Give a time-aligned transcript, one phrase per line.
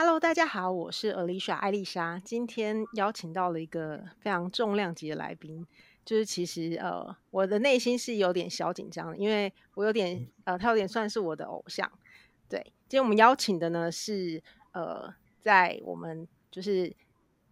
[0.00, 2.22] Hello，大家好，我是 Alicia 艾丽莎。
[2.24, 5.66] 今天邀请到了一个非常重量级的来宾，
[6.04, 11.90] 就是其实呃，我的内心是有点小紧张的，因为我有点呃，他有点算是我的偶像。
[12.48, 14.40] 对，今天我们邀请的呢是
[14.70, 16.94] 呃，在我们就是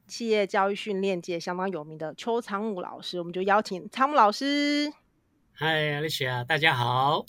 [0.07, 4.93] 企业教育训练界相当有名的邱昌木老师，我们就邀请昌木老师。
[5.57, 7.27] Hi Alicia，大家好。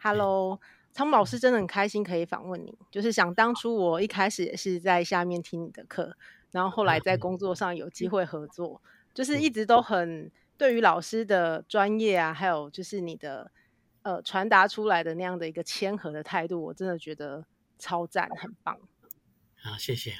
[0.00, 0.60] Hello。
[0.96, 6.16] 仓木老师真的很开心可以访问你，就是想当初我一开始也是在下面听你的课，
[6.52, 8.80] 然后后来在 工作上有机会合作，
[9.12, 13.50] 就是一直都很对于老师的专业啊，还有就是你的
[14.04, 17.44] 呃传达出来的那样的一个谦和的态度，我真的觉得
[17.78, 18.78] 超赞，很棒。
[19.66, 20.14] 好，谢谢。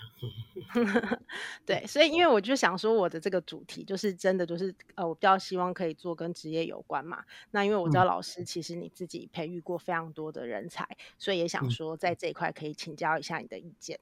[1.64, 7.24] 对，所以因为我就想说，我的这个主题就是真的就是呃，我比较希望可以做跟职业有关嘛。
[7.52, 14.00] 那因为我知道老师其实你自己培育过非常多的人才，嗯、所以也想说在这一块可以请教一下你的意见。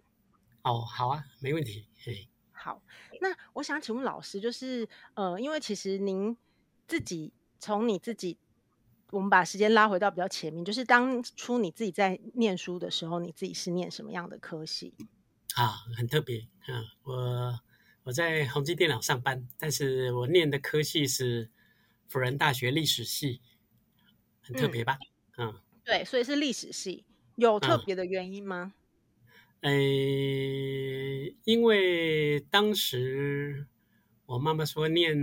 [0.63, 1.87] 哦，好啊，没问题。
[2.03, 2.81] 嘿，好，
[3.21, 6.35] 那我想请问老师，就是呃，因为其实您
[6.89, 8.39] 自己从你自己，
[9.11, 14.95] 我们把时间拉回到比较前面，就是当初你自己在念书的时候，你自己是念什么样的科系？
[15.55, 16.83] 啊，很特别啊！
[17.05, 17.61] 我
[18.03, 21.49] 我在宏基电脑上班，但是我念的科系是
[22.09, 23.41] 辅仁大学历史系，
[24.43, 24.99] 很特别吧？
[25.37, 27.05] 嗯，嗯对，所以是历史系，
[27.37, 28.75] 有特别的原因吗？
[29.61, 33.67] 呃、嗯，因为当时
[34.27, 35.17] 我妈妈说念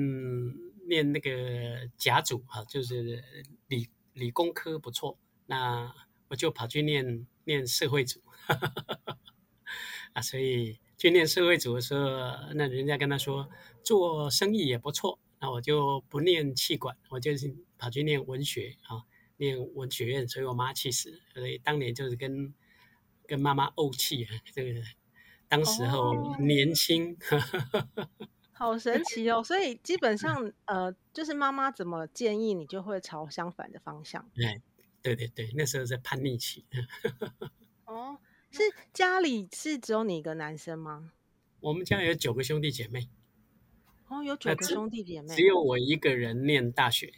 [0.88, 3.22] 念那个甲组哈，就是
[3.68, 5.94] 理理工科不错，那
[6.30, 8.22] 我就跑去念念社会组。
[10.14, 12.10] 啊，所以去念社会组的时候，
[12.54, 13.50] 那人家跟他说
[13.84, 19.04] 做生意也不错，那我就不念气管，我就是跑去念文学啊，
[19.38, 21.18] 念文学院，所以我妈气死了。
[21.34, 22.54] 所以当年就是跟
[23.26, 24.82] 跟妈妈怄气啊，这个
[25.48, 27.18] 当时候年轻，
[27.96, 28.10] 哦、
[28.52, 29.42] 好神奇哦。
[29.42, 34.30] 所以基本上呃，就是妈妈怎么建议你，就会朝相反的方向。
[34.36, 34.62] 对
[35.02, 36.66] 对对对，那时候在叛逆期。
[37.86, 38.20] 哦。
[38.52, 38.62] 是
[38.94, 41.14] 家里是只有你一个男生吗？
[41.62, 43.10] 我们家有九个兄弟姐妹。
[44.08, 47.14] 哦，有九个兄弟姐妹，只，只有我一个人念大学。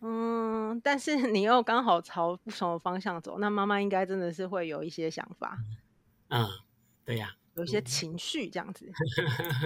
[0.00, 5.58] 嗯，但是你又刚好朝不同的方向走，那妈妈应该真的是会有一些想法。
[6.28, 6.48] 嗯，
[7.04, 8.90] 对呀、啊，有一些情绪这样子。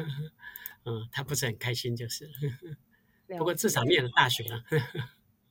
[0.85, 2.29] 嗯，他不是很开心，就是。
[3.39, 4.63] 不过至少念了大学了。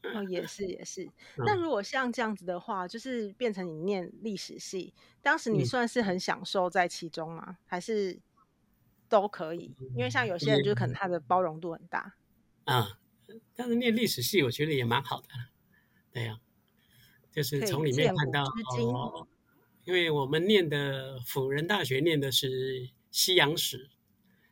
[0.03, 1.09] 哦，也是也是。
[1.37, 7.45] 那如果像这样子的话，就是变成你念历史系，当时你算是很享受在其中吗？
[7.47, 8.19] 嗯、还是
[9.07, 9.73] 都可以？
[9.95, 12.15] 因为像有些人，就是可能他的包容度很大。
[12.65, 12.99] 啊、
[13.29, 15.29] 嗯，但是念历史系，我觉得也蛮好的。
[16.11, 19.25] 对呀、啊，就是从里面看到哦，
[19.85, 23.89] 因为我们念的辅仁大学念的是西洋史，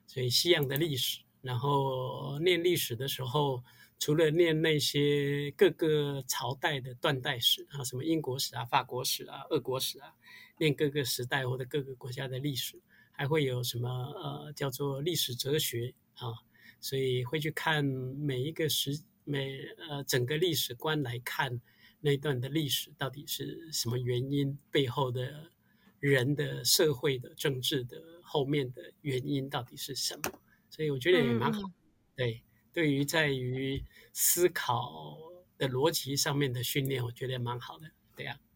[0.08, 3.62] 所以西洋的历史，然后念历史的时候。
[4.02, 10.16] 除了念那些各个朝代的断代史啊，什么英国史啊、法国史啊、俄国史啊，
[10.58, 12.82] 念各个时代或者各个国家的历史，
[13.12, 16.34] 还会有什么呃叫做历史哲学啊，
[16.80, 21.62] 所以会去看每一个时每呃整个历史观来看
[22.00, 25.52] 那段的历史到底是什么原因，背后的
[26.00, 30.42] 人的社会的政治的后面的原因到底是什么，
[30.72, 31.74] 所以我觉得也蛮好，嗯、
[32.16, 32.42] 对。
[32.74, 33.84] 对于在于
[34.14, 35.18] 思考
[35.58, 38.50] 的逻辑上面的训练，我觉得蛮好的，对呀、啊。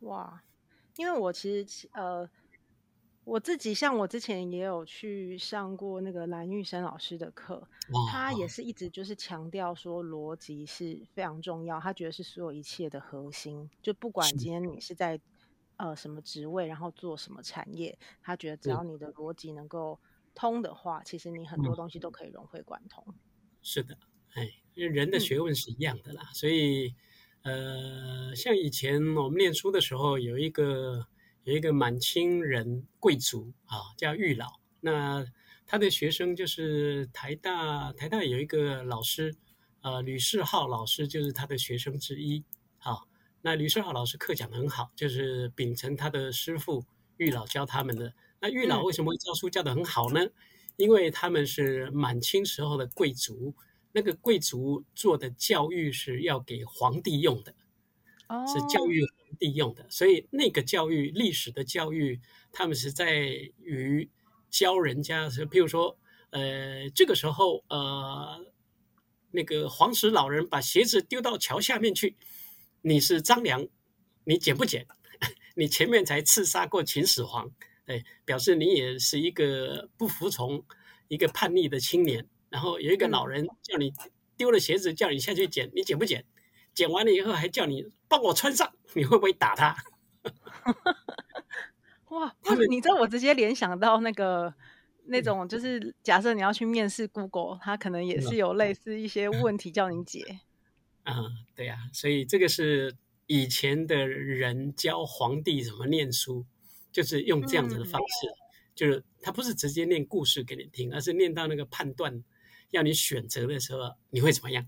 [0.00, 0.42] 哇，
[0.96, 2.28] 因为我其实呃，
[3.24, 7.66] 我自己像我之前也有去上过那个蓝玉生老师的课，
[8.10, 15.20] 他也是一直就是强调说逻辑是非常重要，他觉得是所有一切的核心，就不管今天你是在
[15.76, 19.98] 呃什么职位，然后做什么产业，他觉得只要你的逻辑能够
[20.34, 23.04] 通的话，其实你很多东西都可以融会贯通。
[23.68, 23.98] 是的，
[24.34, 26.94] 哎，因为人的学问是一样的啦，嗯、所以，
[27.42, 31.08] 呃，像以前我们念书的时候，有一个
[31.42, 35.26] 有一个满清人贵族啊，叫玉老，那
[35.66, 39.34] 他的学生就是台大台大有一个老师，
[39.80, 42.44] 呃，吕世浩老师就是他的学生之一，
[42.78, 43.02] 好、啊，
[43.42, 46.84] 那吕世浩老师课讲得很好，就是秉承他的师傅
[47.16, 48.14] 玉老教他们的。
[48.38, 50.24] 那玉老为什么会教书教得很好呢？
[50.24, 50.32] 嗯
[50.76, 53.54] 因为他们是满清时候的贵族，
[53.92, 57.54] 那个贵族做的教育是要给皇帝用的，
[58.28, 62.20] 哦，是教育皇帝用的，所以那个教育历史的教育，
[62.52, 63.14] 他们是在
[63.62, 64.10] 于
[64.50, 65.98] 教人家，是譬如说，
[66.30, 68.44] 呃，这个时候，呃，
[69.30, 72.16] 那个黄石老人把鞋子丢到桥下面去，
[72.82, 73.66] 你是张良，
[74.24, 74.86] 你捡不捡？
[75.56, 77.50] 你前面才刺杀过秦始皇。
[77.86, 80.64] 对，表示你也是一个不服从、
[81.08, 82.28] 一个叛逆的青年。
[82.50, 83.92] 然后有一个老人叫你
[84.36, 86.24] 丢了鞋子，叫你下去捡，你捡不捡？
[86.74, 89.74] 捡完了以后还叫你帮我穿上，你会不会打他？
[92.10, 92.34] 哇，
[92.68, 94.52] 你知道我直接联想到那个
[95.06, 100.40] 那种，就是假设你要去面试 Google，他可能也是有类似一些问题叫你解。
[101.04, 102.96] 啊、嗯，对呀、啊，所以这个是
[103.26, 106.44] 以前的人教皇帝怎么念书，
[106.96, 108.40] 就是用这样子的方式，嗯、
[108.74, 112.24] 就是他不是直接念故事给你听，而是念到那个判断，
[112.70, 114.66] 要你选择的时候，你会怎么样？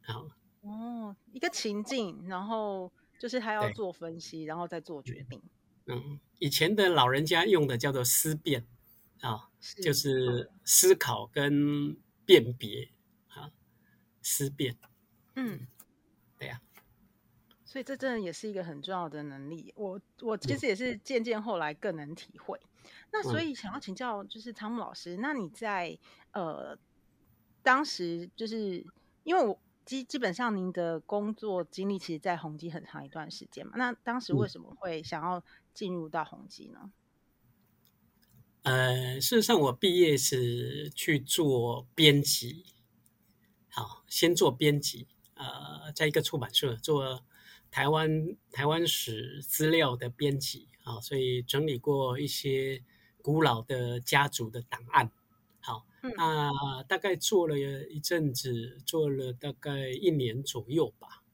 [0.00, 0.26] 好，
[0.62, 5.42] 哦，一个情境，然后就是他要做分析，然后再做决定。
[5.84, 8.66] 嗯，以前的老人家用的叫做思辨，
[9.20, 9.50] 啊，
[9.82, 11.94] 就是思考跟
[12.24, 12.88] 辨别，
[13.28, 13.52] 啊，
[14.22, 14.78] 思辨。
[15.36, 15.66] 嗯，
[17.74, 19.72] 所以这真的也是一个很重要的能力。
[19.74, 22.56] 我我其实也是渐渐后来更能体会。
[22.62, 25.98] 嗯、那所以想要请教，就是汤姆老师，那你在
[26.30, 26.78] 呃
[27.64, 28.86] 当时就是
[29.24, 33.72] 因为我基基本上您的工作经历，其实，在宏基很长一段时间嘛。
[33.74, 35.42] 那当时为什么会想要
[35.74, 36.92] 进入到宏基呢？
[38.62, 42.66] 呃，事实上，我毕业是去做编辑，
[43.68, 45.08] 好，先做编辑。
[45.34, 47.24] 呃，在一个出版社做
[47.74, 52.80] 台湾台湾史资料的编辑啊，所以整理过一些
[53.20, 55.10] 古老的家族的档案。
[55.58, 61.24] 好，嗯、那大概做了一阵子，做了大概一年左右吧。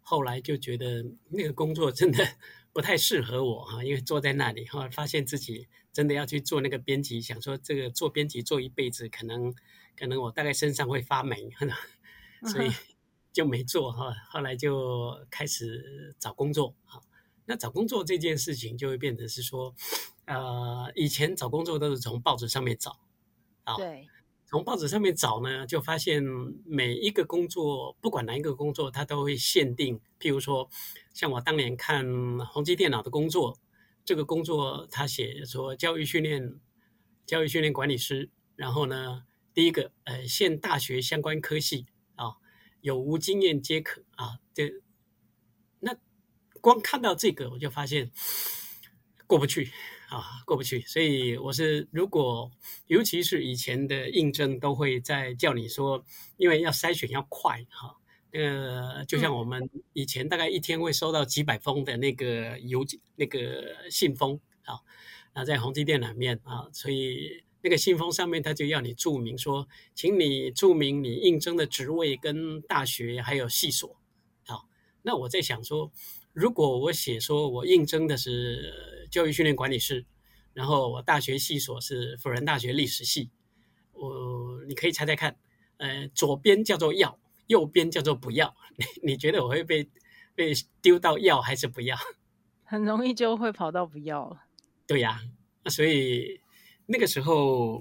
[0.00, 2.24] 后来就觉得那个工作真的
[2.72, 9.52] 不太适合我哈，因为坐在那里后来发现自己真的要去做那个编辑，想说这个做编辑做一辈子，可能
[9.98, 11.50] 可能我大概身上会发霉，
[12.46, 12.70] 所以。
[13.30, 16.74] 嗯就没做哈，后来就开始找工作。
[16.86, 17.00] 啊，
[17.46, 19.72] 那找工作这件事情就会变成是说，
[20.26, 22.98] 呃，以前找工作都是从报纸上面找，
[23.62, 24.08] 啊，对，
[24.46, 26.20] 从报纸上面找呢，就发现
[26.64, 30.00] 每一个工作，不管哪一个工作，它都会限定。
[30.18, 30.68] 譬如说，
[31.14, 32.04] 像我当年看
[32.46, 33.56] 宏基电脑的工作，
[34.04, 36.58] 这个工作他写说教育训练、
[37.26, 39.22] 教育训练管理师，然后呢，
[39.54, 41.86] 第一个呃，现大学相关科系。
[42.80, 44.40] 有无经验皆可啊！
[44.54, 44.72] 这
[45.80, 45.96] 那
[46.60, 48.10] 光看到这个，我就发现
[49.26, 49.70] 过不去
[50.08, 50.80] 啊，过不去。
[50.82, 52.50] 所以我是如果，
[52.86, 56.04] 尤其是以前的应征，都会在叫你说，
[56.36, 57.96] 因为要筛选要快哈。
[58.32, 64.80] 那个就像我们以前大概一天会收到几百封的那个邮件、那个信封啊，
[65.34, 67.44] 那在宏碁电脑里面啊，所以。
[67.62, 74.00] 那个信封上面，他就要你注明说，请你注明你应征的职位跟大学还有系所。
[74.46, 74.66] 好，
[75.02, 75.92] 那我在想说，
[76.32, 80.06] 如果我写说我应征的是教育训练管理师，
[80.54, 83.28] 然后我大学系所是辅仁大学历史系，
[83.92, 85.36] 我你可以猜猜看，
[85.76, 89.86] 呃，左边叫做要，右边叫做不要，你你觉得我会被
[90.34, 91.96] 被丢到要还是不要？
[92.64, 94.44] 很容易就会跑到不要了。
[94.86, 95.20] 对呀，
[95.62, 96.40] 那所以。
[96.92, 97.80] 那个时候，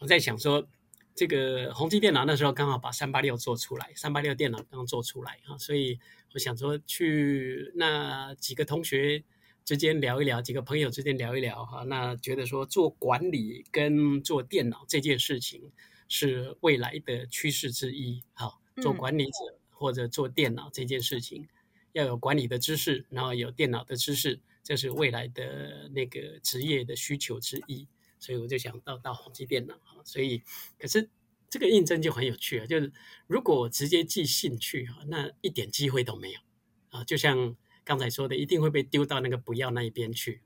[0.00, 0.68] 我在想说，
[1.14, 5.98] 这个宏基电脑那时候刚好把三八六做出来，三八六电脑刚做出来哈，所以
[6.34, 9.24] 我想说去那几个同学
[9.64, 15.72] 之间聊一聊，几个朋友之间聊一聊哈，那觉得说做管理跟做电脑这件事情
[16.06, 21.48] 是未来的趋势之一，好，做管理者或者做电脑这件事情，
[21.92, 27.88] 要有管理的知识，然后有电脑的知识，这是未来的那个职业的需求之一。
[28.24, 30.42] 所以我就想到到宏基电脑啊，所以
[30.78, 31.10] 可是
[31.50, 32.90] 这个应征就很有趣啊，就是
[33.26, 36.40] 如果我直接寄信去哈，那一点机会都没有
[36.88, 37.54] 啊，就像
[37.84, 40.40] 刚才说的，一定会被丢到那个不要那一边去，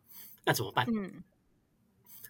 [0.44, 0.86] 那怎么办？
[0.92, 1.22] 嗯，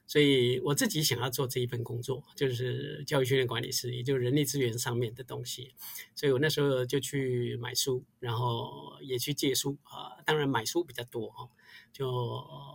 [0.09, 5.75] 所以我自己想要做这一份工作，就是教育训练管理师，也就是人力资源上面的东西，
[6.15, 11.49] 所以我那时候就去买书，然后也去借书啊，当然买书比较多哈。
[11.93, 12.11] 就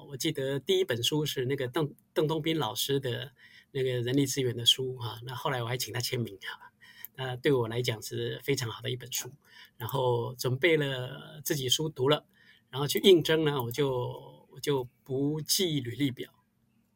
[0.08, 3.34] 我记得第一本书是那个邓邓东斌老师的
[3.72, 6.72] 那个人力资源的书哈，那后来我还请他签名哈，
[7.16, 9.32] 那对我来讲是非常好的一本书。
[9.76, 12.26] 然后准备了自己书读了，
[12.70, 16.32] 然后去应征呢，我就我就不记履历表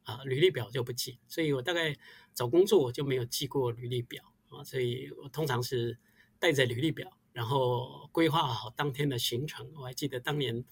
[0.08, 1.96] 啊，履历表就不寄，所以我大概
[2.34, 5.98] 找工作我就没有寄过履历表啊，所以我通常是
[6.38, 9.70] 带着履历表，然后规划好当天的行程。
[9.76, 10.64] 我还记得当年。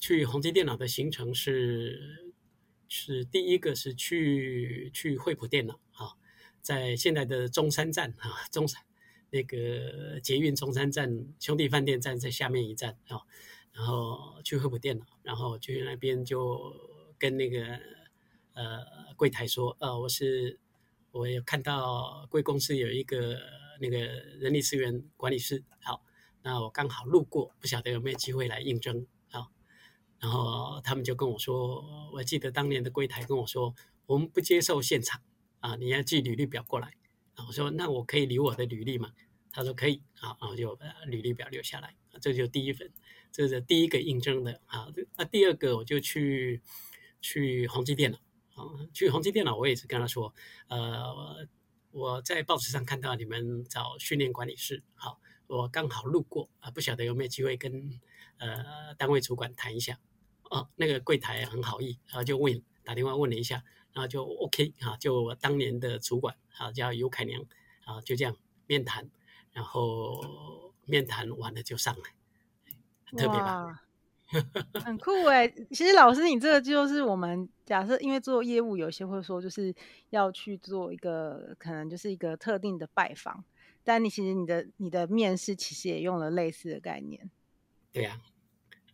[0.00, 2.32] 去宏基电脑的行程是
[2.88, 6.18] 是第一个是去去惠普电脑啊，
[6.60, 8.82] 在现在的中山站啊，中山
[9.30, 13.22] 那个捷运中山站兄弟饭店站在下面一站啊，
[13.72, 16.74] 然后去惠普电脑，然后去那边就
[17.16, 17.78] 跟那个
[18.54, 20.58] 呃柜台说，呃，我是
[21.10, 23.38] 我有看到贵公司有一个
[23.80, 26.02] 那个人力资源管理师，好，
[26.42, 29.50] 那我刚好路过，不晓得有没有机会来应征，好，
[30.18, 33.74] 然后他们就跟我说，我记得当年的柜台跟我说，
[34.06, 35.20] 我们不接受现场
[35.60, 36.94] 啊，你要寄履历表过来，
[37.34, 39.12] 啊我说那我可以留我的履历吗？
[39.54, 42.90] 他说可以，好，然后就履历表留下来，这就第一份。
[43.30, 46.60] 这是第一个应征的啊，那第二个我就去
[47.22, 48.18] 去宏基电脑
[48.54, 50.34] 啊，去宏基电脑，我也是跟他说，
[50.68, 51.46] 呃，
[51.90, 58.00] 我在报纸上看到你们找训练管理师，好，我刚好路过啊，不晓得有没有机会跟
[58.38, 59.98] 呃单位主管谈一下，
[60.50, 67.44] 哦，那个柜台很好意，然后就问打电话问了一下，然后就 OK 啊，就我当年的主管啊叫尤凯良
[67.84, 69.10] 啊，就这样面谈，
[69.52, 72.14] 然后面谈完了就上来。
[73.14, 73.82] 特别吧，
[74.84, 75.48] 很酷哎！
[75.70, 79.74] 其实老师，你这个就是我们假设，因为做业务，有些会说就是
[80.10, 83.44] 要去做一个可能就是一个特定的拜访，
[83.84, 87.30] 但你其实你的你的面试其实也用了类似的概念。
[87.92, 88.24] 对呀、啊，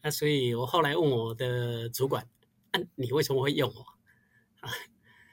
[0.03, 2.27] 那所以我后来问我的主管，
[2.73, 3.81] 啊、你为什么会用我？
[4.61, 4.71] 啊，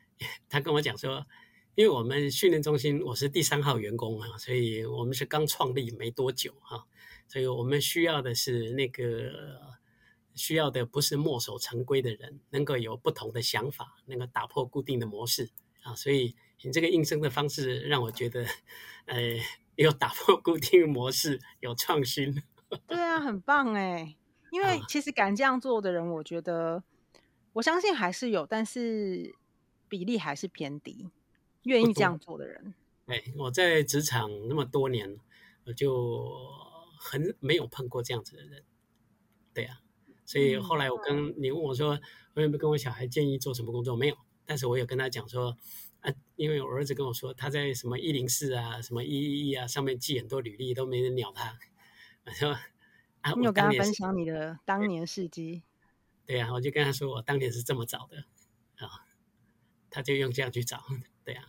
[0.47, 1.25] 他跟我讲说，
[1.73, 6.85] 因为我们训练中心我是第三号员工啊，所以我们是刚创立没多久哈。
[7.27, 9.59] 所以我们需要的是那个
[10.35, 15.49] 需要的不是墨守成规的人，能够有不同的想法，能够打破固定的模式
[15.81, 15.95] 啊。
[15.95, 18.45] 所以你这个应征的方式让我觉得，
[19.05, 19.17] 呃，
[19.75, 22.43] 有打破固定模式，有创新。
[22.85, 24.15] 对啊，很棒哎！
[24.51, 26.83] 因为其实敢这样做的人，我觉得
[27.53, 29.33] 我相信还是有，但是
[29.87, 31.09] 比例还是偏低。
[31.63, 32.75] 愿意这样做的人，
[33.07, 35.17] 哎，我在职场那么多年，
[35.65, 36.63] 我就。
[36.97, 38.63] 很没有碰过这样子的人，
[39.53, 39.84] 对呀、啊，
[40.25, 41.99] 所以后来我跟、嗯、你问我说，
[42.33, 43.95] 我有没有跟我小孩建议做什么工作？
[43.95, 45.55] 没有，但是我有跟他讲说，
[46.01, 51.57] 啊，因为我儿子跟我说他在什么一零四啊、什么一一一啊上面寄很多履历都没人鸟他，
[52.25, 52.57] 我说
[53.21, 55.63] 啊，你有跟他分享你的当年事迹？
[56.25, 58.17] 对呀、啊，我就跟他说我当年是这么找的
[58.77, 59.05] 啊，
[59.89, 60.83] 他就用这样去找，
[61.23, 61.45] 对呀、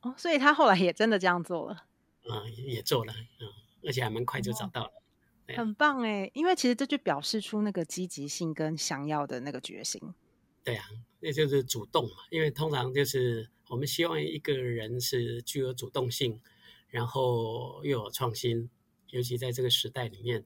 [0.00, 1.86] 啊，哦，所以他后来也真的这样做了，
[2.28, 3.48] 啊，也做了，嗯。
[3.86, 4.90] 而且还蛮快就找到了，
[5.54, 6.30] 很棒哎！
[6.34, 10.00] 因为其实这就表示出那个积极性跟想要的那个决心。
[10.64, 10.84] 对啊，
[11.20, 12.16] 那就是主动嘛。
[12.30, 16.40] 因为通常就是我们希望一个人是具有主动性，
[16.88, 18.68] 然后又有创新，
[19.10, 20.44] 尤其在这个时代里面。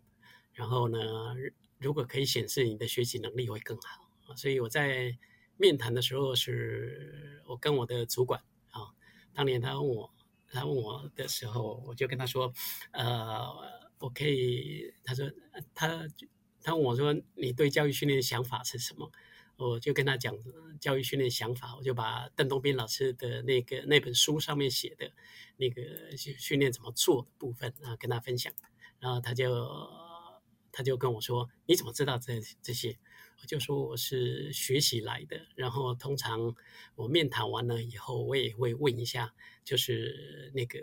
[0.53, 0.99] 然后呢，
[1.79, 4.11] 如果可以显示你的学习能力会更好。
[4.37, 5.17] 所以我在
[5.57, 8.93] 面谈的时候，是我跟我的主管啊，
[9.33, 10.11] 当年他问我。
[10.53, 12.53] 他问我的时候，我就跟他说
[12.91, 13.47] ：“呃，
[14.01, 15.31] 我可以。”他说
[15.73, 16.05] ：“他
[16.61, 19.13] 他问我说，你对教育训练的想法是什么？”
[19.57, 20.35] 我就跟他讲
[20.81, 25.13] 教育训练想法，我就把邓东斌老师的那个那本书上面写的
[25.59, 28.51] 那个训练怎么做的部分啊，跟他分享。
[28.99, 29.69] 然后他就
[30.73, 32.99] 他就跟我说：“你怎么知道这这些？”
[33.43, 36.55] 我就说我是学习来的，然后通常
[36.95, 40.79] 我面谈完了以后，我也会问一下，就是那个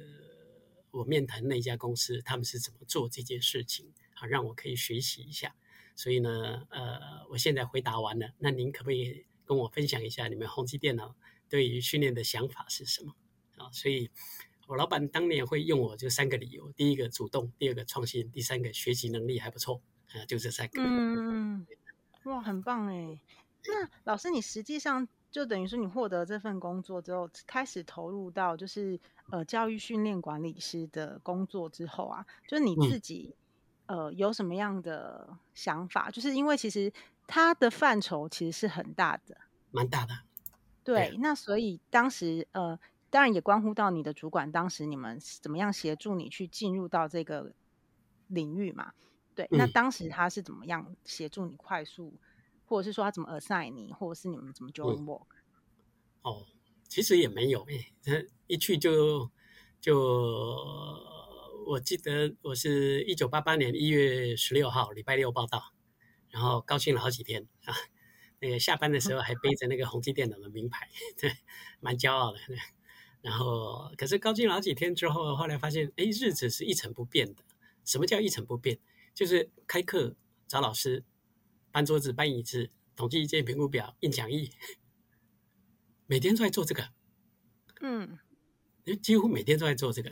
[0.91, 5.55] 我面谈那家公司他们是怎么做这件事情啊，让我可以学习一下。
[5.95, 11.15] 所以呢，呃，我现在回答完了，那您可不可以跟我分享一下你们宏基电脑
[11.49, 13.15] 对于训练的想法是什么
[13.57, 13.71] 啊？
[13.71, 14.09] 所以
[14.67, 20.81] 我老板当年会用我就三个理由：第一个主动，第二个创新，第三个学习能力还不错啊，就这三个。
[20.83, 21.65] 嗯。
[22.25, 23.21] 哇，很棒哎！
[23.65, 33.35] 那老师，你实际上就等于说，你获得这份工作之后，开始投入到就是呃教育训练管理师的工作之后啊，就是你自己、
[33.85, 36.09] 嗯、呃有什么样的想法？
[36.09, 36.91] 就是因为其实
[37.27, 39.37] 它的范畴其实是很大的，
[39.69, 40.13] 蛮大的。
[40.83, 42.79] 对，对那所以当时呃，
[43.11, 47.53] 当然也关乎到你的主管，当时你们怎么样协助你去进入到这个
[48.25, 48.91] 领域嘛？
[49.35, 52.19] 对，那当时他是怎么样协助你快速，嗯、
[52.67, 56.45] 或者是说他怎么 assign 你，或者是你们怎么 join work？、嗯、哦，
[56.87, 57.93] 其实也没有诶，
[58.45, 59.31] 一去就
[59.81, 59.97] 就
[61.65, 65.73] 我记得我是一九八八年一月十六号礼拜六报到，
[66.29, 67.73] 然后高兴了好几天啊。
[68.39, 70.87] 那个下班的时候还背着那个宏基电脑的名牌，
[71.19, 71.31] 对，
[71.79, 72.37] 蛮骄傲的。
[73.21, 77.43] 然后可是高兴了好几天之后，后来发现，哎，日子是一成不变的。
[77.83, 78.77] 什么叫一成不变？
[79.15, 80.15] 就是开课
[80.47, 81.03] 找老师，
[81.71, 84.51] 搬桌子搬椅子，统计意见评估表印讲义，
[86.05, 86.89] 每天都在做这个。
[87.81, 88.17] 嗯，
[89.01, 90.11] 几乎每天都在做这个。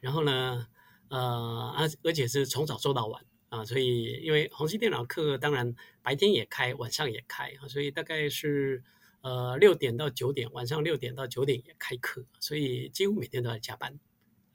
[0.00, 0.68] 然后呢，
[1.08, 3.26] 呃，而而且是从早做到晚啊。
[3.48, 8.82] 啊，所以因为宏基电脑课当然白天也开，晚上也开啊，所以大概是
[9.20, 13.98] 呃六点到九点，晚上六点到九点也开课，所以几乎每天都在加班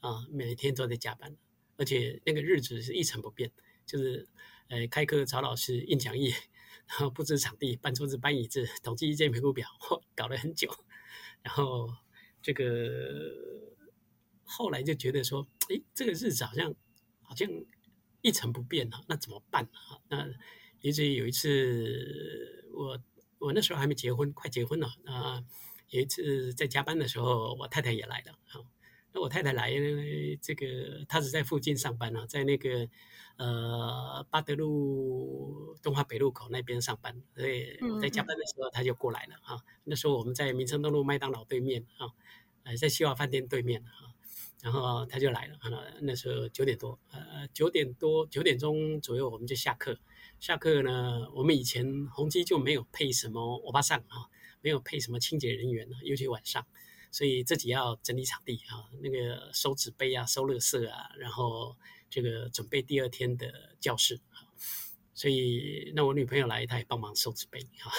[0.01, 1.35] 啊，每天都在加班，
[1.77, 3.51] 而且那个日子是一成不变，
[3.85, 4.27] 就是
[4.71, 6.33] 呃开课找老师印讲义，
[6.87, 9.67] 然后布置场地，搬桌子搬椅子，统计意见评估表，
[10.15, 10.73] 搞了很久，
[11.43, 11.87] 然后
[12.41, 12.65] 这个
[14.43, 16.73] 后来就觉得说，诶，这个日子好像
[17.21, 17.47] 好像。
[18.23, 19.97] 一成不变哈，那怎么办啊？
[20.07, 20.29] 那
[20.81, 23.01] 以至于有一次，我
[23.39, 25.43] 我那时候还没结婚，快结婚了啊。
[25.89, 28.33] 有一次在加班的时候，我太太也来了。
[28.49, 28.61] 啊，
[29.13, 29.71] 那我太太来，
[30.41, 32.87] 这个她是在附近上班啊，在那个
[33.37, 37.21] 呃八德路东华北路口那边上班。
[37.35, 39.61] 所以我在加班的时候，她就过来了啊。
[39.83, 42.07] 那时候我们在民生东路麦当劳对面啊，
[42.63, 44.15] 呃，在西华饭店对面啊。
[44.61, 45.57] 然后她就来了，
[46.01, 49.97] 那时候九点多，呃，九点多九点钟左右我们就下课。
[50.39, 54.29] 下课呢，我们以前宏基就没有配什么欧巴桑啊，
[54.61, 56.65] 没有配什么清洁人员，尤其晚上，
[57.11, 61.77] 所以自己要整理场地啊，那个收纸杯啊，收垃圾啊，然后
[62.09, 64.49] 这个准备第二天的教室啊。
[65.13, 67.91] 所以那我女朋友来，她也帮忙收纸杯啊，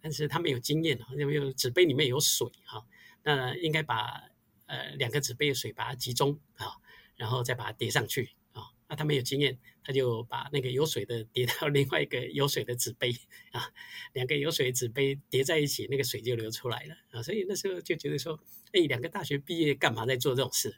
[0.00, 2.84] 但是她没有经验啊，因为纸杯里面有水哈，
[3.22, 4.28] 那应该把。
[4.70, 6.76] 呃，两个纸杯的水把它集中啊，
[7.16, 8.64] 然后再把它叠上去啊。
[8.86, 9.58] 那他没有经验，
[9.88, 13.10] 他就把那个有水的叠到另外一个有水的纸杯
[13.52, 13.72] 啊，
[14.12, 17.22] 两个有水的纸杯叠在一起，那个水就流出来了啊。
[17.22, 18.38] 所以那时候就觉得说，
[18.72, 20.76] 哎，两个大学毕业干嘛在做这种事？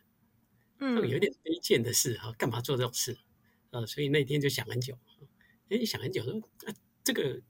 [0.79, 3.19] 嗯，有点卑贱的事哈，干嘛做这种事？
[3.71, 4.97] 呃，所以那天就想很久，
[5.71, 6.33] 哎，想很久说，
[6.67, 7.43] 啊，这个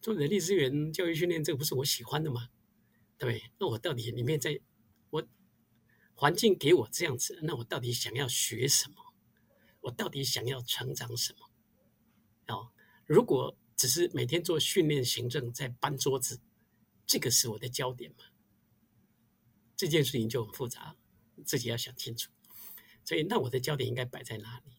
[0.00, 2.50] 做人力资源教育训练，这个不是我喜欢的吗？
[3.18, 4.60] 对，那我到底里面在，
[5.10, 5.26] 我。
[6.16, 9.03] 环境给我这样子，那我到底想要学什么？
[9.84, 11.50] 我到底想要成长什么？
[12.54, 12.72] 哦，
[13.06, 16.40] 如果只是每天做训练行政，在搬桌子，
[17.06, 18.24] 这个是我的焦点吗？
[19.76, 20.96] 这件事情就很复杂，
[21.44, 22.30] 自己要想清楚。
[23.04, 24.72] 所以，那我的焦点应该摆在哪里？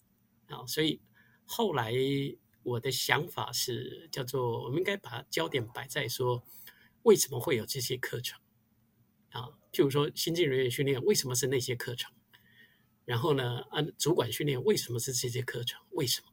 [0.48, 1.00] 啊，所以
[1.46, 1.94] 后来
[2.64, 6.44] 我的想法是叫做，我们应该把焦点摆在说，
[7.04, 8.40] 为什么会有这些课程？
[9.30, 12.12] 啊，譬如说新进人员训练为什么是那些课程？
[13.06, 15.80] 然后呢，按主管训练为什么是这些课程？
[15.92, 16.28] 为什么？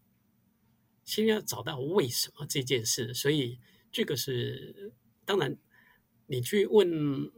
[1.05, 3.13] 先要找到为什么这件事。
[3.13, 4.93] 所以这个是
[5.25, 5.59] 当然，
[6.27, 7.31] 你去问，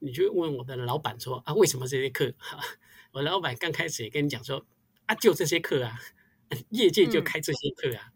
[0.00, 2.34] 你去问我的老板说啊，为什么这些课？
[2.38, 2.58] 哈，
[3.12, 4.66] 我老板刚开始也跟你讲说
[5.06, 6.00] 啊，就这些课啊，
[6.70, 8.12] 业界就开这些课啊。
[8.12, 8.14] 嗯、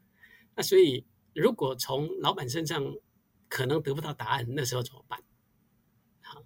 [0.56, 2.96] 那所以如果从老板身上
[3.48, 5.22] 可能得不到答案，那时候怎么办？
[6.20, 6.42] 好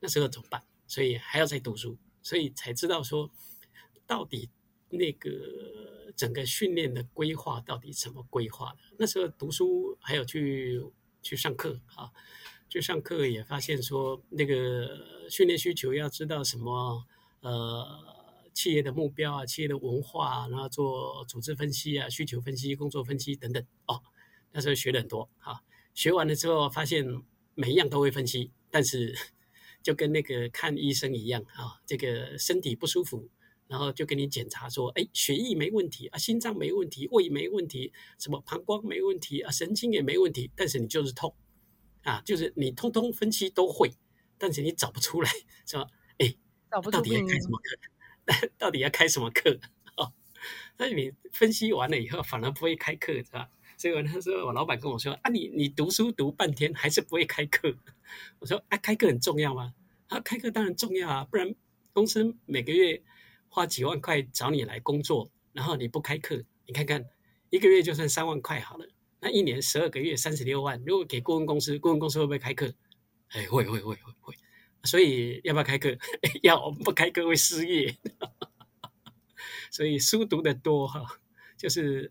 [0.00, 0.64] 那时候怎么办？
[0.86, 3.30] 所以还要再读书，所以才知道说，
[4.06, 4.48] 到底
[4.88, 5.30] 那个
[6.16, 8.78] 整个训练的规划到底怎么规划的。
[8.98, 10.82] 那时候读书还有去
[11.22, 12.10] 去上课啊，
[12.68, 17.04] 去上课也发现说，那个训练需求要知道什么
[17.40, 17.86] 呃，
[18.54, 24.02] 企业的目标啊，企业的文化，然后做组织分析啊，需求分析、工作分析等等哦。
[24.52, 25.60] 那时候学了很多啊，
[25.92, 27.04] 学完了之后发现
[27.54, 29.14] 每一样都会分析，但是。
[29.84, 33.28] 就跟那个看医生一样啊，这个身体不舒服，
[33.68, 41.36] 然后就给你检查说，哎，血液没问题啊，心脏没问题，胃没问题，什么膀胱没问题啊，神经也没问题，但是你就是痛，
[42.02, 43.92] 啊，就是你通通分析都会，
[44.38, 45.30] 但是你找不出来，
[45.66, 46.34] 是吧，哎，
[46.70, 48.48] 到底要开什么课？
[48.56, 49.60] 到底要开什么课？
[49.98, 50.14] 哦，
[50.78, 53.50] 那你分析完了以后，反而不会开课，是吧？
[53.84, 57.76] 所以那时候我老板跟我说啊，你你读书读半天还是不会开课。
[58.38, 59.74] 我说啊，开课很重要吗？
[60.06, 61.54] 啊，开课当然重要啊，不然
[61.92, 63.02] 公司每个月
[63.46, 67.04] 花几万块找你来工作，然后你不开课，你看看
[67.50, 68.88] 一个月就算三万块好了，
[69.20, 72.72] 那一年十二个月三十六万，如果给顾问公司，顾问公司会不会开课？
[73.32, 74.34] 哎，会会会会会。
[74.84, 75.94] 所以要不要开课？
[76.42, 77.94] 要，不开课会失业。
[79.70, 81.20] 所以书读得多哈，
[81.58, 82.10] 就是。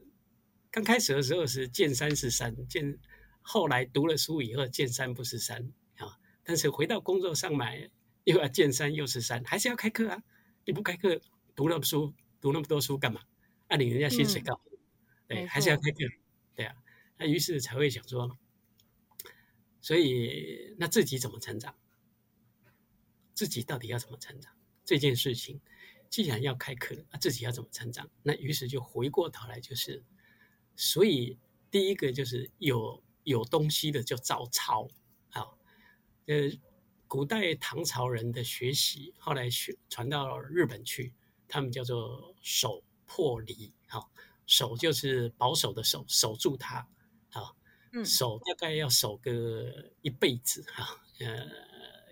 [0.74, 2.98] 刚开始的时候是见山是山，见
[3.44, 6.18] 后来读了书以后见山不是山啊。
[6.44, 7.92] 但是回到工作上来，
[8.24, 10.24] 又要见山又是山，还是要开课啊。
[10.66, 11.22] 你不开课，
[11.56, 13.22] 读那么书，读那么多书干嘛？
[13.68, 14.78] 按领人家薪水高，嗯、
[15.28, 15.98] 对，还是要开课，
[16.56, 16.76] 对啊。
[17.18, 18.36] 那于是才会想说，
[19.80, 21.76] 所以那自己怎么成长？
[23.36, 24.52] 自己到底要怎么成长？
[24.84, 25.62] 这件事情
[26.10, 28.10] 既然要开课，那自己要怎么成长？
[28.24, 30.02] 那于是就回过头来就是。
[30.76, 31.38] 所以
[31.70, 34.88] 第一个就是有有东西的就照抄，
[35.32, 35.46] 啊，
[36.28, 36.36] 呃，
[37.08, 41.14] 古代唐朝人的学习后来学传到日本去，
[41.48, 44.12] 他们叫做守破离，好，
[44.46, 46.88] 守就是保守的守，守住它，
[47.30, 47.54] 啊，
[47.92, 51.48] 嗯，守大概要守个一辈子哈，呃，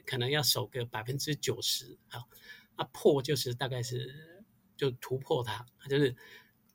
[0.05, 2.27] 可能要守个百分之九十，好，
[2.75, 4.43] 啊，破就是大概是
[4.77, 6.15] 就突破它，就是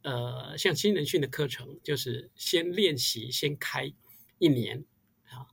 [0.06, 3.92] 呃，像新人训的课程，就是先练习，先开
[4.38, 4.84] 一年，
[5.24, 5.50] 啊，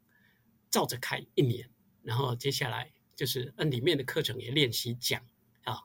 [0.69, 1.67] 照着开一年，
[2.03, 5.19] 然后接下来就是按里面的课程也练习讲
[5.63, 5.79] 啊。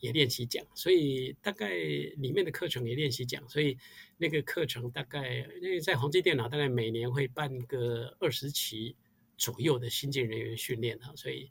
[0.00, 3.76] 也练习讲，所以大概里面的课程也练习讲，所以
[4.16, 8.96] 那个课程大概因为在宏基电脑大概每年会办个二十期
[9.36, 11.50] 左右的新进人员训练啊，所以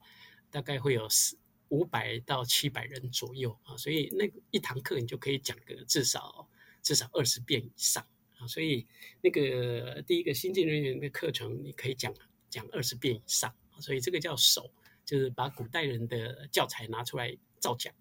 [0.50, 1.38] 大概会有四
[1.70, 6.50] 五百到七百人左右啊，所以那一堂课你就可以讲个至少
[6.90, 8.04] 至少二十遍以上
[8.40, 8.88] 啊，所以
[9.22, 12.12] 那个第一个新进人员的课程你可以讲
[12.50, 14.72] 讲二十遍以上，所以这个叫熟，
[15.06, 17.94] 就是把古代人的教材拿出来照讲。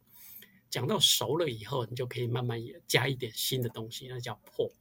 [0.71, 4.73] 讲到熟了以后，你就可以慢慢也加一点新的东西，那叫破。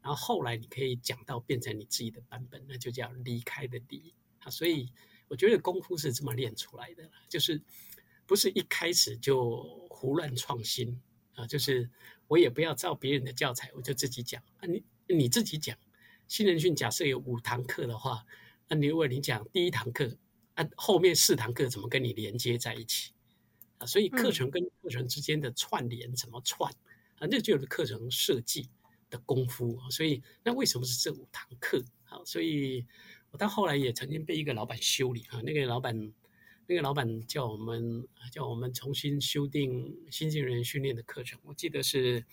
[0.00, 4.48] 然后后来你可以讲到变成你自己的版本，那就叫离开的离啊。
[4.48, 4.88] 所以
[5.26, 7.60] 我觉得功夫是这么练出来的，就是
[8.24, 11.02] 不是一开始就胡乱创新
[11.34, 11.44] 啊。
[11.44, 11.90] 就是
[12.28, 14.66] 我也不要照别人的教材，我就自己讲啊。
[14.66, 15.76] 你你自己讲，
[16.28, 18.24] 新人训假设有五堂课的话，
[18.68, 20.16] 那你如果你讲第一堂课，
[20.54, 23.12] 啊后面四堂课怎么跟你连接在一起？
[23.78, 26.70] 啊，所以课程跟课程之间的串联怎么串
[27.18, 27.26] 啊？
[27.30, 28.68] 那就是课程设计
[29.08, 29.80] 的功夫。
[29.90, 31.82] 所以那为什么是这五堂课？
[32.04, 32.84] 好，所以
[33.30, 35.40] 我到后来也曾经被一个老板修理啊。
[35.42, 36.12] 那个老板，
[36.70, 41.40] 那个老板叫我们叫我们重新修订新进人训练的课程。
[41.44, 42.26] 我记得是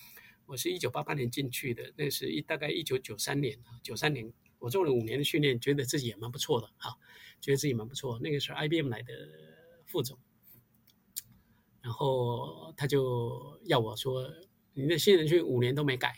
[0.45, 6.97] 我是一九八八年进去的，那是一大概一九九三年啊，九三年我做了五年的训练，觉得自己也蛮不错的哈，
[7.39, 8.19] 觉得自己蛮不错。
[8.19, 9.13] 那个是 IBM 来的
[9.85, 10.19] 副总。
[11.81, 14.29] 然后他就要我说
[14.73, 16.13] ：“你的新人训五年都没改，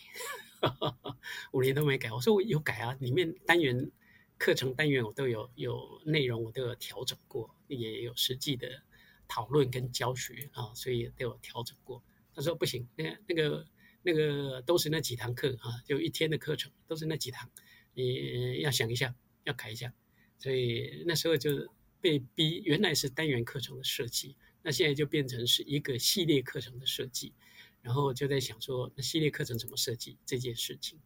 [1.53, 3.91] 五年都没改。”我说：“我有改啊，里面单元
[4.39, 8.83] 课程单元我都有有内容，我都有调整过，也有实际的
[9.27, 12.03] 讨论跟教学啊，所以都有调整过。”
[12.33, 13.65] 他说：“不行，那那个
[14.03, 17.49] 那个都是那几堂课啊，就一天的课程都是那几堂，
[17.93, 19.93] 你要想一下，要改一下。”
[20.39, 24.35] 所以那时候就被逼，原来是单元课程的设计。
[24.61, 27.33] 那现在就变成是一个系列课程的设计，
[27.81, 30.99] 然后就在想说，那系列课程怎么设计这件事情。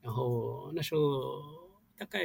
[0.00, 1.42] 然后那时候
[1.96, 2.20] 大概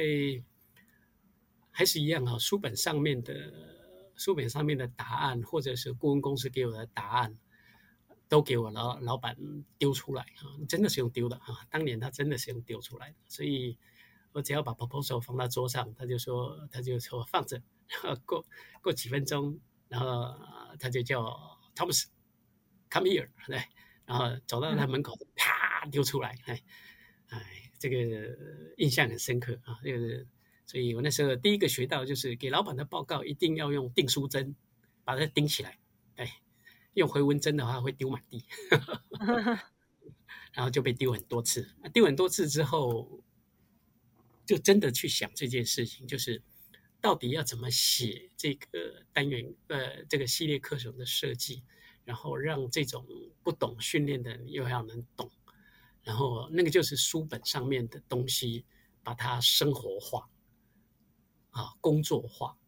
[1.70, 3.83] 还是一样哈，书本上面的
[4.16, 7.36] 书本上面的答案，或者是顾问公司给我的答案，
[8.28, 9.36] 都给我老老板
[9.78, 11.66] 丢出来啊，真的是用丢的啊。
[11.70, 13.78] 当年他真的是用丢出来的，所以
[14.32, 18.44] 我只要把 proposal 放到桌上，他就说他就说放着，然后过
[18.82, 19.60] 过几分钟。
[19.86, 20.34] 然后
[20.80, 21.22] 他就叫
[21.76, 23.62] Thomas，come here，对，
[24.06, 26.60] 然后走到他门口，啪丢出来，哎，
[27.28, 27.96] 哎，这个
[28.78, 30.26] 印象很深刻啊，这个，
[30.66, 34.54] 所以我那时候第一个学到就是给老板的报告一定要用订书针
[35.04, 35.78] 把它钉起来，
[36.16, 36.40] 哎，
[36.94, 38.44] 用回纹针的话会丢满地，
[40.52, 43.22] 然后就被丢很多次，丢很多次之后，
[44.46, 46.42] 就真的去想这件事情，就是。
[47.00, 51.62] 到底要怎么写这个单元呃这个系列课程的设计，
[52.02, 53.06] 然后让这种
[53.42, 55.30] 不懂训练的人又要能懂，
[56.02, 58.64] 然后那个就是书本上面的东西，
[59.02, 60.26] 把它生活化，
[61.54, 62.58] 啊，工作化，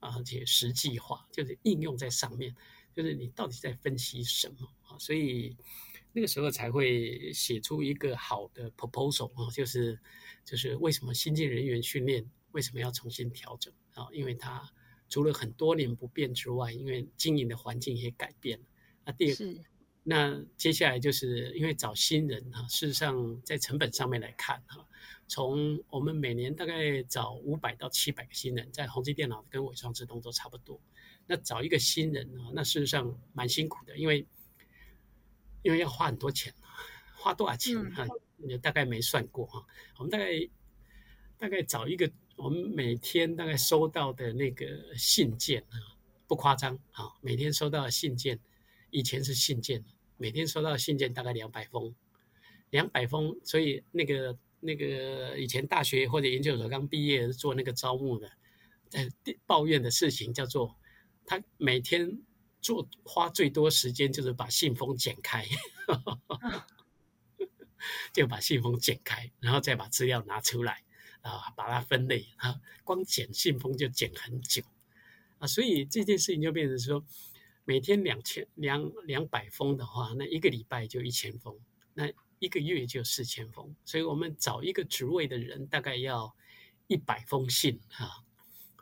[0.00, 2.54] 而且实际化，就是应用在上面，
[2.94, 4.98] 就是你到底在分析什么啊？
[4.98, 5.56] 所以
[6.12, 9.98] 那个时候才会写出一个好的 proposal 啊，就是
[10.44, 13.72] 就是为什么新进人员训练为什么要重新调整？
[13.94, 14.70] 啊，因为它
[15.08, 18.66] 除了很多年不变之外，因为经营的环境也改变了。
[19.04, 19.36] 啊第二，
[20.04, 24.86] 那接下来就是因为找新人哈，事实上在成本上面来看哈，
[25.26, 30.80] 从我们每年大概找五百到七百个新人，在宏基电脑跟伟创自动都差不多。
[31.26, 34.26] 那找一个新人啊，那事实上蛮辛苦的，因为
[35.62, 36.54] 因为要花很多钱，
[37.16, 38.06] 花多少钱哈，
[38.46, 39.66] 也、嗯、大概没算过哈。
[39.98, 40.26] 我们大概
[41.38, 42.10] 大概找一个。
[42.36, 45.94] 我们每天大概收到的那个信件啊，
[46.26, 48.36] 不夸张啊，每天收到的信件，
[48.90, 49.84] 以前是信件，
[50.16, 51.94] 每天收到信件大概两百封，
[52.70, 58.30] 两百封，所以那个那个以前大学或者研究所刚毕业做那个招募的，
[58.88, 59.08] 在
[59.46, 60.76] 抱怨的事情叫做，
[61.26, 62.18] 他每天
[62.60, 65.46] 做花最多时间就是把信封剪开，
[68.12, 70.82] 就把信封剪开，然后再把资料拿出来。
[71.24, 74.62] 啊，把它分类啊，光剪信封就剪很久
[75.38, 77.02] 啊，所以这件事情就变成说，
[77.64, 81.58] 每天两千两两百封的话，那一个礼拜就一千封，
[81.94, 86.34] 那一个月就四千封，所以我们找一个职位的人大概要
[86.86, 88.22] 一百封信啊。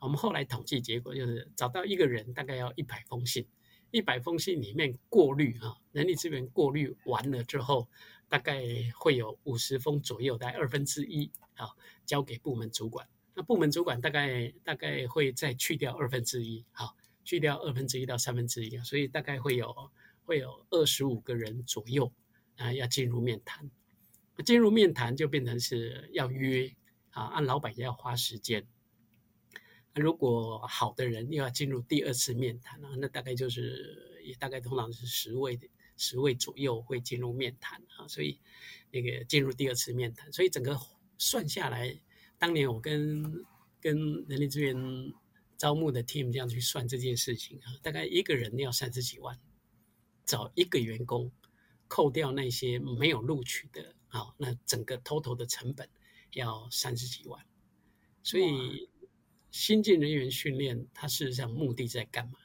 [0.00, 3.46] 我们后来统计结果就是找到一个人大概要一百封信，
[3.92, 7.88] 一百封信里面过滤啊，人力资源过滤完了之后，
[8.28, 8.64] 大概
[8.98, 11.68] 会有五十封左右，大概二分之一啊，
[12.04, 13.06] 交给部门主管。
[13.34, 19.90] 那部门主管大概大概会再去掉二分之一，好，去掉二分之一到三分之一，所以大概会有
[20.24, 22.12] 会有二十五个人左右
[22.56, 23.70] 啊，要进入面谈。
[24.44, 26.74] 进入面谈就变成是要约
[27.10, 28.66] 啊，按老板也要花时间。
[29.94, 35.60] 如果好的人又要进入第二次面谈啊，那大概就是也大概通常是十位
[35.98, 38.40] 十位左右会进入面谈啊，所以
[38.90, 40.76] 那个进入第二次面谈，所以整个
[41.18, 42.00] 算下来。
[42.38, 43.44] 当年我跟
[43.80, 44.74] 跟人力资源
[45.62, 49.38] 招募的 team 这样去算这件事情啊，大概一个人要三十几万，
[50.24, 51.30] 找一个员工，
[51.86, 55.88] 扣掉那些没有录取的啊，那整个 total 的成本
[56.32, 57.46] 要三十几万。
[58.24, 58.90] 所以
[59.52, 62.40] 新进人员训练，它事实上目的在干嘛？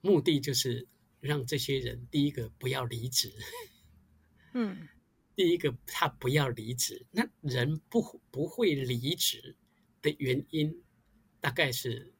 [0.00, 0.88] 目的就是
[1.20, 3.30] 让这些人第一个不要离职，
[4.54, 4.88] 嗯。
[5.36, 7.04] 第一个，他不要离职。
[7.10, 9.56] 那人不不会离职
[10.00, 10.83] 的原因，
[11.44, 12.14] 大概是，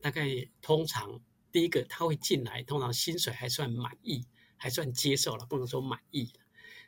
[0.00, 0.24] 大概
[0.60, 1.20] 通常
[1.50, 4.24] 第一个他会进来，通常薪水还算满意，
[4.56, 6.30] 还算接受了，不能说满意。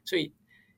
[0.05, 0.33] 所以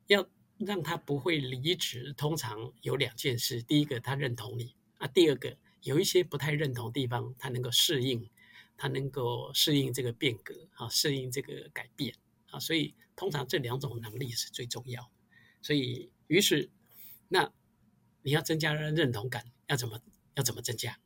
[0.07, 8.31] 要让他不会离职，通常有两件事：第一个，他认同你；啊，第二个，有一些不太认同地方，他能够适应，
[8.79, 12.17] 他能够适应这个变革，啊，适应这个改变，
[12.51, 12.95] 啊，所以。
[13.19, 15.11] 通常这两种能力是最重要，
[15.63, 16.69] 所以于是，
[17.29, 17.51] 那
[18.21, 19.99] 你要增加认同感，要怎么
[20.37, 20.97] 要怎么增加？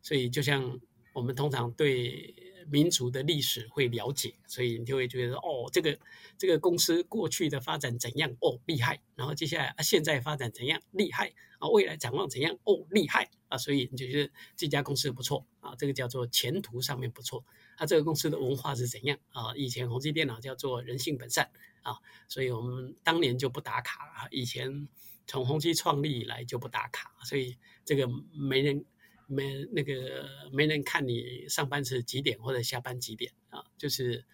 [0.00, 0.78] 所以就像
[1.12, 2.34] 我们通常对
[2.70, 5.98] 民族的历史会了解，所以你就会觉得哦，这个
[6.38, 17.44] 这个公司过去的发展怎样哦厉害，然后接下来啊现在发展怎样厉害啊未来展望怎样哦厉害啊，所以你就觉得这家公司不错啊，这个叫做前途上面不错。
[17.76, 19.52] 啊、这个公司的文化是怎样啊？
[19.56, 21.50] 以前宏基电脑叫做人性本善
[21.82, 21.96] 啊，
[22.28, 24.28] 所以我们当年就不打卡啊。
[24.30, 24.88] 以前
[25.26, 28.84] 从宏碁创立以来就不打卡，所以这个没人
[29.26, 34.24] 没那个没人看你上班是几点或者下班几点啊，就是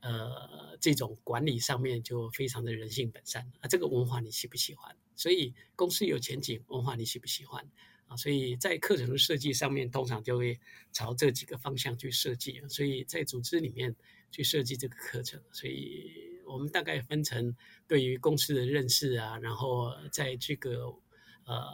[0.00, 3.68] 呃这种管理上面就非常的人性本善啊。
[3.68, 4.96] 这个文化你喜不喜欢？
[5.16, 7.68] 所以公司有前景，文化你喜不喜欢？
[8.06, 10.58] 啊，所以在课程的设计上面，通常就会
[10.92, 12.62] 朝这几个方向去设计。
[12.68, 13.94] 所以在组织里面
[14.30, 17.54] 去设计这个课程，所以我们大概分成
[17.86, 20.94] 对于公司的认识啊，然后在这个
[21.44, 21.64] 呃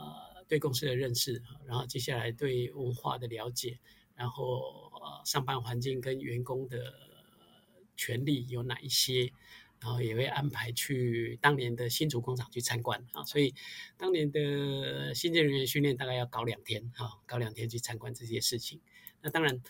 [0.49, 3.79] 对公司的认识，然后接下来对文化的了解，
[4.17, 6.93] 然后呃上班环境跟员工的
[7.97, 9.33] 权利有哪一些。
[9.81, 13.55] 然后也会安排去当年的新竹工厂去参观啊，所以
[13.99, 18.81] 当年的新进人员训练大概要搞两天啊，搞两天去参观这些事情。
[19.21, 19.61] 那当然，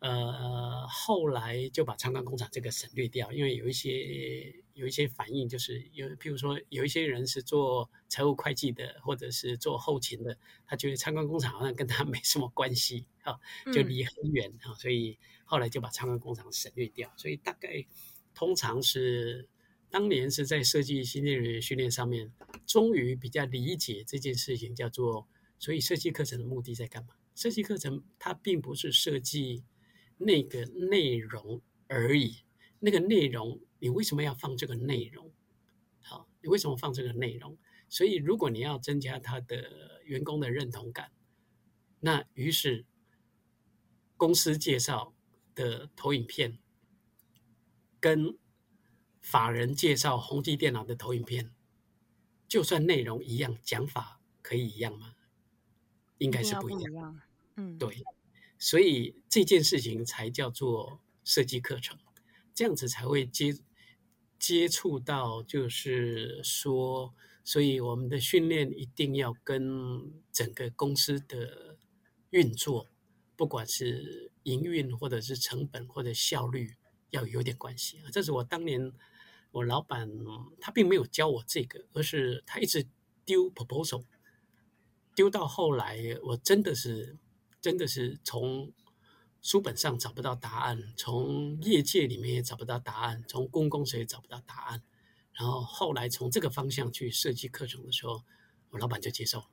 [0.00, 10.36] 呃，后来就把参观工厂这个省略掉，因为有一些有一些反应，就是有譬如说有一些人是做财务会计的，或者是做后勤的，
[10.66, 13.38] 他觉得参观工厂好像跟他 没什么关系啊，
[13.72, 17.12] 就离很远啊，所以后来就把参观工厂省略掉。
[17.16, 17.86] 所以大概
[18.34, 19.48] 通常是。
[19.92, 22.32] 当年是在设计新进人员训练上面，
[22.64, 25.26] 终于比较理解这件事情，叫做
[25.58, 27.14] 所以设计课程的目的在干嘛？
[27.34, 29.64] 设计课程它并不是设计
[30.20, 32.44] 那个内容而已，
[32.78, 35.32] 那个内容你为什么要放这个内容？
[36.00, 37.56] 好，你为什么放这个内容？
[37.88, 41.10] 所以如果你要增加他的员工的认同感，
[42.00, 42.84] 那于是
[44.18, 45.14] 公司介绍
[45.54, 46.58] 的投影片
[47.98, 48.36] 跟
[49.20, 51.50] 法人介绍宏基电脑的投影片，
[52.46, 55.14] 就算内容一样，讲法可以一样吗？
[56.18, 56.92] 应该是不一样。
[56.92, 57.20] 一样
[57.56, 58.04] 嗯，对，
[58.60, 61.98] 所以这件事情才叫做设计课程，
[62.54, 63.56] 这样子才会接
[64.38, 71.76] 接触到，就是说，所以我们的训练一定要跟整个公司的
[72.30, 72.86] 运作，
[73.34, 76.76] 不管是营运或者是成本或者效率，
[77.10, 78.10] 要有点关系啊。
[78.12, 78.92] 这是我当年。
[79.52, 80.08] 我老板
[80.60, 82.86] 他并没有教我这个，而是他一直
[83.24, 84.04] 丢 proposal，
[85.12, 87.18] 丢到后来，我真的是
[87.60, 88.72] 真的是从
[89.40, 94.82] 书本上找不到答案，从业界里面也找不到答案，从公共公司也找不到答案。
[95.32, 98.22] 然后后来从这个方向去设计课程的时候，
[98.70, 99.44] 我老板就接受。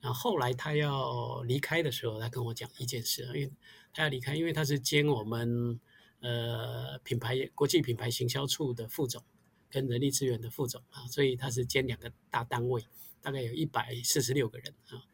[0.00, 3.52] 然后后来他要离开的时候，他跟我讲一件事，因为
[3.92, 5.80] 他要离开，因为他是兼我们。
[6.20, 9.22] 呃品牌国际品牌行销处的副总
[9.68, 12.82] 跟人力资源的副总啊，所以他是兼两个大单位，
[13.20, 15.04] 大概有一百四十六个人啊。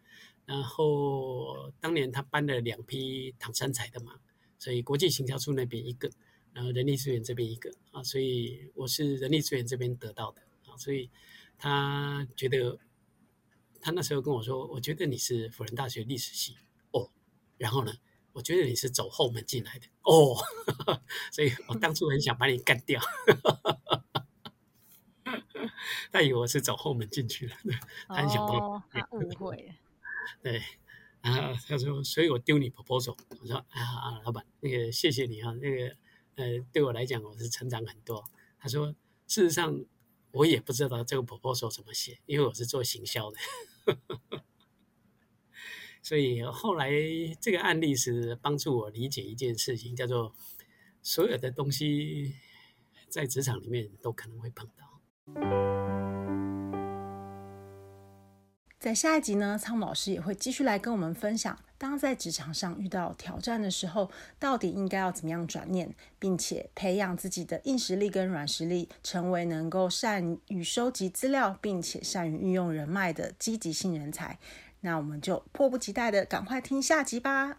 [0.44, 4.18] 然后当年他搬了两批唐山财的嘛，
[4.58, 6.10] 所以国际行销处那边一个，
[6.52, 11.08] 然后人力资源这边一个啊，所以我是人力资源这边得到的啊，所以
[11.56, 12.78] 他觉得
[13.80, 16.56] 他那时候跟我说，我觉得你是辅仁大学历史系
[16.90, 17.10] 哦，
[17.56, 17.92] 然后呢，
[18.32, 20.36] 我觉得你是走后门进来的哦，
[21.32, 23.00] 所以我当初很想把你干掉，
[26.10, 27.56] 他以为我是走后门进去了，
[28.08, 29.72] 他很想把我误会。
[30.42, 30.60] 对，
[31.20, 33.16] 然后他说，所以我丢你 proposal。
[33.40, 35.96] 我说啊，老板，那个谢谢你啊，那个
[36.36, 38.24] 呃，对我来讲我是成长很多。
[38.58, 38.94] 他说，
[39.26, 39.84] 事实上
[40.32, 43.38] 我也不知道这个 proposal 怎么写，因为我是做行销的。
[46.02, 46.90] 所以后来
[47.40, 50.34] 这个案例是帮助我理解一件事情，叫做
[51.00, 52.34] 所有的东西
[53.08, 56.11] 在职场里面都可能会碰到。
[58.82, 74.36] 在下一集呢，苍老师也会继续来跟我们分享，当在职场上遇到挑战的时候，到底应该要怎么样转念，并且培养自己的硬实力跟软实力，成为能够善于收集资料，并且善于运用人脉的积极性人才。
[74.80, 77.58] 那我们就迫不及待的赶快听下集吧。